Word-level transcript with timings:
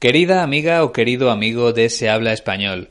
Querida 0.00 0.42
amiga 0.42 0.82
o 0.82 0.94
querido 0.94 1.30
amigo 1.30 1.74
de 1.74 1.90
Se 1.90 2.08
habla 2.08 2.32
español, 2.32 2.88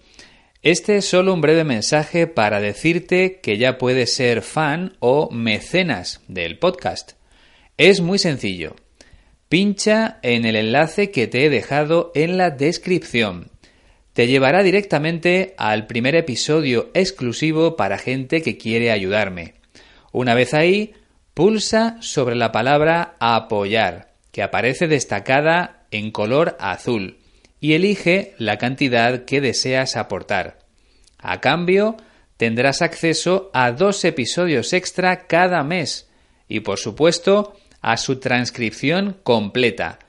este 0.62 0.98
es 0.98 1.06
solo 1.06 1.34
un 1.34 1.42
breve 1.42 1.64
mensaje 1.64 2.28
para 2.28 2.62
decirte 2.62 3.40
que 3.42 3.58
ya 3.58 3.80
puedes 3.80 4.14
ser 4.14 4.44
fan 4.44 4.96
o 5.00 5.28
mecenas 5.32 6.22
del 6.28 6.60
podcast. 6.60 7.14
Es 7.78 8.02
muy 8.02 8.20
sencillo. 8.20 8.76
Pincha 9.50 10.20
en 10.22 10.46
el 10.46 10.56
enlace 10.56 11.10
que 11.10 11.26
te 11.26 11.46
he 11.46 11.50
dejado 11.50 12.12
en 12.14 12.38
la 12.38 12.52
descripción. 12.52 13.50
Te 14.14 14.28
llevará 14.28 14.62
directamente 14.62 15.56
al 15.58 15.88
primer 15.88 16.14
episodio 16.14 16.92
exclusivo 16.94 17.76
para 17.76 17.98
gente 17.98 18.44
que 18.44 18.60
quiere 18.60 18.92
ayudarme. 18.92 19.56
Una 20.12 20.36
vez 20.36 20.54
ahí, 20.54 20.94
pulsa 21.34 21.98
sobre 22.02 22.36
la 22.36 22.52
palabra 22.52 23.16
apoyar, 23.20 24.14
que 24.32 24.44
aparece 24.44 24.88
destacada 24.88 25.79
en 25.92 26.12
color 26.12 26.56
azul 26.60 27.18
y 27.60 27.74
elige 27.74 28.34
la 28.38 28.58
cantidad 28.58 29.26
que 29.26 29.42
deseas 29.42 29.96
aportar. 29.96 30.60
A 31.18 31.42
cambio, 31.42 31.98
tendrás 32.38 32.82
acceso 32.82 33.50
a 33.54 33.72
dos 33.72 34.04
episodios 34.06 34.74
extra 34.74 35.28
cada 35.28 35.64
mes 35.64 36.10
y, 36.48 36.62
por 36.62 36.80
supuesto, 36.80 37.58
a 37.82 37.98
su 37.98 38.20
transcripción 38.20 39.18
completa. 39.24 40.00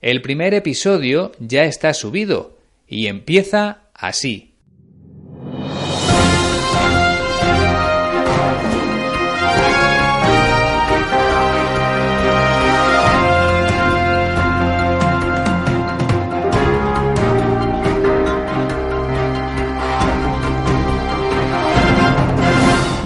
El 0.00 0.22
primer 0.22 0.54
episodio 0.54 1.32
ya 1.38 1.64
está 1.64 1.94
subido 1.94 2.58
y 2.86 3.06
empieza 3.06 3.82
así. 3.94 4.51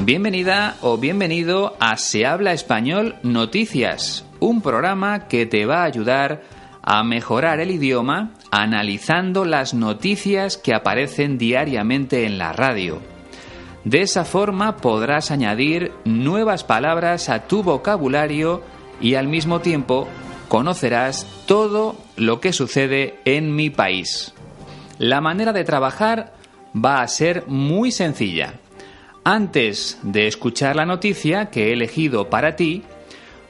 Bienvenida 0.07 0.77
o 0.83 0.99
bienvenido 0.99 1.77
a 1.81 1.97
Se 1.97 2.27
habla 2.27 2.53
español 2.53 3.17
Noticias, 3.25 4.25
un 4.39 4.63
programa 4.63 5.27
que 5.27 5.47
te 5.47 5.67
va 5.67 5.81
a 5.81 5.87
ayudar 5.87 6.45
a 6.81 7.03
mejorar 7.03 7.59
el 7.59 7.73
idioma 7.73 8.31
analizando 8.53 9.45
las 9.45 9.75
noticias 9.75 10.59
que 10.59 10.75
aparecen 10.75 11.39
diariamente 11.39 12.25
en 12.25 12.39
la 12.39 12.53
radio. 12.53 13.01
De 13.83 14.03
esa 14.03 14.25
forma 14.25 14.77
podrás 14.77 15.33
añadir 15.33 15.91
nuevas 16.05 16.63
palabras 16.63 17.29
a 17.29 17.49
tu 17.49 17.65
vocabulario 17.65 18.63
y 19.01 19.17
al 19.17 19.27
mismo 19.27 19.59
tiempo 19.59 20.07
conocerás 20.47 21.27
todo 21.47 21.97
lo 22.15 22.39
que 22.39 22.53
sucede 22.53 23.19
en 23.25 23.57
mi 23.57 23.71
país. 23.71 24.33
La 24.99 25.21
manera 25.21 25.53
de 25.53 25.65
trabajar 25.65 26.33
va 26.73 27.03
a 27.03 27.09
ser 27.09 27.49
muy 27.49 27.91
sencilla. 27.91 28.61
Antes 29.29 29.99
de 30.05 30.29
escuchar 30.29 30.77
la 30.77 30.87
noticia 30.87 31.47
que 31.47 31.65
he 31.65 31.73
elegido 31.73 32.31
para 32.31 32.55
ti, 32.55 32.85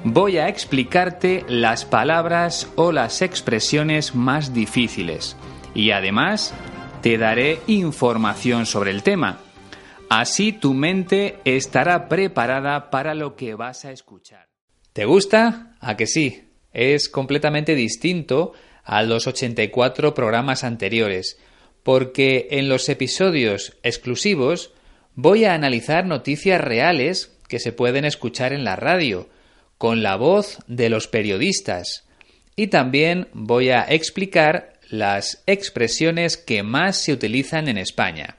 voy 0.05 0.39
a 0.39 0.49
explicarte 0.49 1.45
las 1.49 1.85
palabras 1.85 2.73
o 2.77 2.93
las 2.93 3.21
expresiones 3.21 4.15
más 4.15 4.55
difíciles 4.55 5.37
y 5.75 5.91
además 5.91 6.55
te 7.03 7.19
daré 7.19 7.61
información 7.67 8.65
sobre 8.65 8.91
el 8.91 9.03
tema. 9.03 9.41
Así 10.09 10.51
tu 10.53 10.73
mente 10.73 11.41
estará 11.45 12.09
preparada 12.09 12.89
para 12.89 13.15
lo 13.15 13.37
que 13.37 13.55
vas 13.55 13.85
a 13.85 13.93
escuchar. 13.93 14.49
¿Te 14.95 15.05
gusta? 15.05 15.77
¿A 15.81 15.95
que 15.95 16.07
sí? 16.07 16.45
Es 16.73 17.11
completamente 17.11 17.75
distinto 17.75 18.55
a 18.83 19.03
los 19.03 19.27
84 19.27 20.15
programas 20.15 20.65
anteriores, 20.65 21.39
porque 21.83 22.49
en 22.53 22.71
los 22.71 22.89
episodios 22.89 23.77
exclusivos 23.83 24.73
voy 25.17 25.47
a 25.47 25.55
analizar 25.55 26.06
noticias 26.06 26.61
reales 26.61 27.33
que 27.48 27.58
se 27.58 27.73
pueden 27.73 28.05
escuchar 28.05 28.52
en 28.52 28.64
la 28.64 28.77
radio, 28.77 29.29
con 29.79 30.02
la 30.02 30.17
voz 30.17 30.58
de 30.68 30.89
los 30.89 31.08
periodistas. 31.08 32.05
Y 32.55 32.68
también 32.68 33.29
voy 33.33 33.70
a 33.70 33.83
explicar 33.83 34.74
las 34.89 35.42
expresiones 35.46 36.36
que 36.36 36.63
más 36.63 37.02
se 37.02 37.13
utilizan 37.13 37.68
en 37.68 37.79
España. 37.79 38.36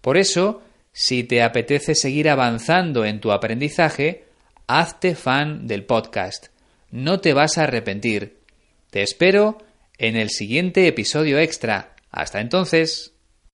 Por 0.00 0.16
eso, 0.16 0.62
si 0.92 1.24
te 1.24 1.42
apetece 1.42 1.94
seguir 1.94 2.28
avanzando 2.28 3.04
en 3.04 3.20
tu 3.20 3.30
aprendizaje, 3.30 4.24
hazte 4.66 5.14
fan 5.14 5.66
del 5.66 5.84
podcast. 5.84 6.48
No 6.90 7.20
te 7.20 7.32
vas 7.34 7.58
a 7.58 7.64
arrepentir. 7.64 8.38
Te 8.90 9.02
espero 9.02 9.58
en 9.98 10.16
el 10.16 10.30
siguiente 10.30 10.86
episodio 10.86 11.38
extra. 11.38 11.94
Hasta 12.10 12.40
entonces. 12.40 13.12